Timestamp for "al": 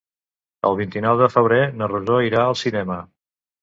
2.49-2.63